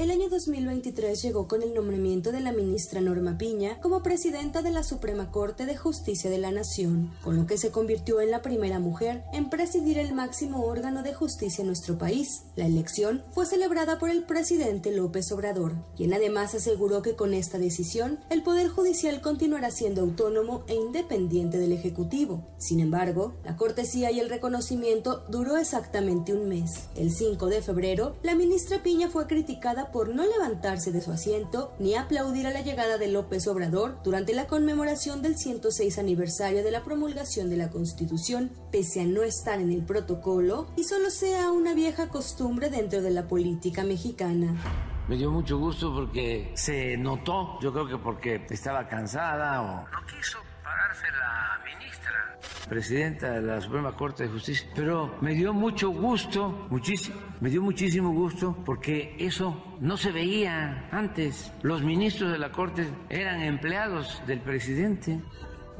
[0.00, 4.70] El año 2023 llegó con el nombramiento de la ministra Norma Piña como presidenta de
[4.70, 8.40] la Suprema Corte de Justicia de la Nación, con lo que se convirtió en la
[8.40, 12.44] primera mujer en presidir el máximo órgano de justicia en nuestro país.
[12.56, 17.58] La elección fue celebrada por el presidente López Obrador, quien además aseguró que con esta
[17.58, 22.48] decisión el Poder Judicial continuará siendo autónomo e independiente del Ejecutivo.
[22.56, 26.88] Sin embargo, la cortesía y el reconocimiento duró exactamente un mes.
[26.96, 31.72] El 5 de febrero, la ministra Piña fue criticada por no levantarse de su asiento
[31.78, 36.70] ni aplaudir a la llegada de López Obrador durante la conmemoración del 106 aniversario de
[36.70, 41.52] la promulgación de la Constitución, pese a no estar en el protocolo y solo sea
[41.52, 44.54] una vieja costumbre dentro de la política mexicana.
[45.08, 50.06] Me dio mucho gusto porque se notó, yo creo que porque estaba cansada o no
[50.06, 50.38] quiso
[50.90, 57.16] la ministra, presidenta de la Suprema Corte de Justicia, pero me dio mucho gusto, muchísimo,
[57.40, 61.52] me dio muchísimo gusto porque eso no se veía antes.
[61.62, 65.20] Los ministros de la Corte eran empleados del presidente.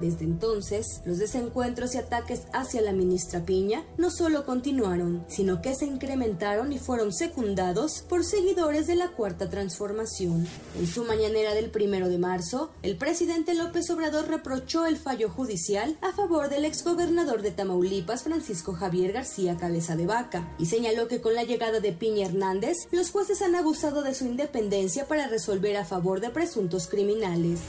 [0.00, 5.74] Desde entonces, los desencuentros y ataques hacia la ministra Piña no solo continuaron, sino que
[5.74, 10.46] se incrementaron y fueron secundados por seguidores de la Cuarta Transformación.
[10.78, 15.98] En su mañanera del primero de marzo, el presidente López Obrador reprochó el fallo judicial
[16.00, 21.20] a favor del exgobernador de Tamaulipas, Francisco Javier García Cabeza de Vaca, y señaló que
[21.20, 25.76] con la llegada de Piña Hernández, los jueces han abusado de su independencia para resolver
[25.76, 27.60] a favor de presuntos criminales.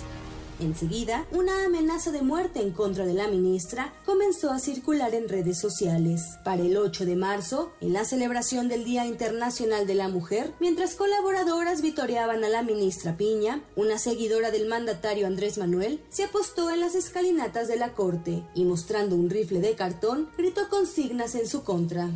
[0.62, 5.60] Enseguida, una amenaza de muerte en contra de la ministra comenzó a circular en redes
[5.60, 6.22] sociales.
[6.46, 10.94] Para el 8 de marzo, en la celebración del Día Internacional de la Mujer, mientras
[10.94, 16.80] colaboradoras vitoreaban a la ministra Piña, una seguidora del mandatario Andrés Manuel se apostó en
[16.80, 21.64] las escalinatas de la corte y mostrando un rifle de cartón, gritó consignas en su
[21.64, 22.12] contra.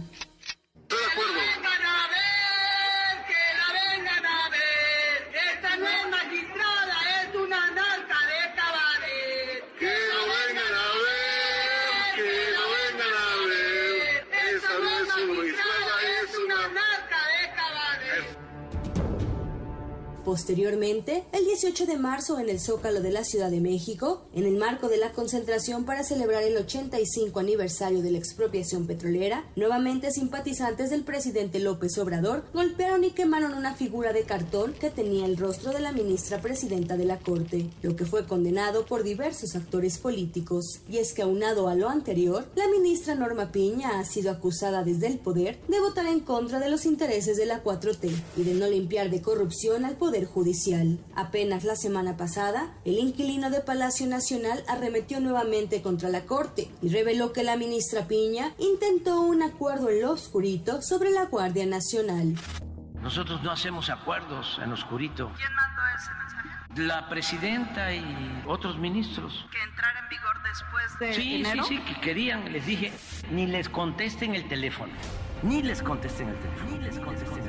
[20.25, 24.55] Posteriormente, el 18 de marzo en el Zócalo de la Ciudad de México, en el
[24.55, 30.89] marco de la concentración para celebrar el 85 aniversario de la expropiación petrolera, nuevamente simpatizantes
[30.89, 35.71] del presidente López Obrador golpearon y quemaron una figura de cartón que tenía el rostro
[35.71, 40.81] de la ministra presidenta de la Corte, lo que fue condenado por diversos actores políticos.
[40.89, 45.05] Y es que aunado a lo anterior, la ministra Norma Piña ha sido acusada desde
[45.05, 48.67] el poder de votar en contra de los intereses de la 4T y de no
[48.67, 50.99] limpiar de corrupción al poder Judicial.
[51.17, 56.87] Apenas la semana pasada, el inquilino de Palacio Nacional arremetió nuevamente contra la Corte y
[56.87, 62.35] reveló que la ministra Piña intentó un acuerdo en lo oscurito sobre la Guardia Nacional.
[63.01, 65.31] Nosotros no hacemos acuerdos en lo oscurito.
[65.35, 66.87] ¿Quién mandó ese mensaje?
[66.87, 69.45] La presidenta y otros ministros.
[69.51, 71.63] Que entrara en vigor después de sí, enero.
[71.65, 72.51] Sí, sí, que querían.
[72.51, 72.91] Les dije,
[73.31, 74.93] ni les contesten el teléfono.
[75.43, 76.71] Ni les contesten el teléfono.
[76.71, 77.44] Ni les contesten el teléfono.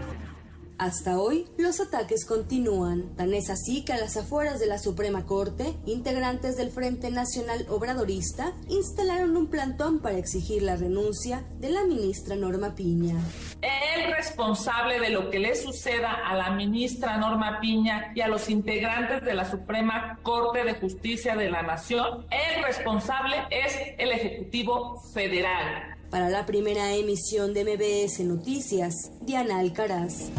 [0.79, 3.17] Hasta hoy, los ataques continúan.
[3.17, 7.65] Tan es así que a las afueras de la Suprema Corte, integrantes del Frente Nacional
[7.71, 13.15] Obradorista instalaron un plantón para exigir la renuncia de la ministra Norma Piña.
[13.63, 18.51] El responsable de lo que le suceda a la ministra Norma Piña y a los
[18.51, 25.01] integrantes de la Suprema Corte de Justicia de la Nación, el responsable es el Ejecutivo
[25.15, 25.97] Federal.
[26.11, 30.31] Para la primera emisión de MBS Noticias, Diana Alcaraz.